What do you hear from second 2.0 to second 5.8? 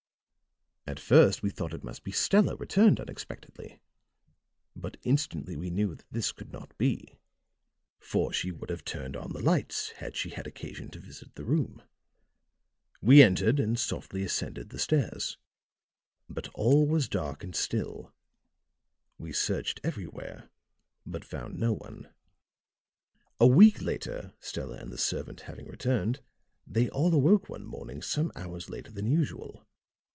be Stella returned unexpectedly; but instantly we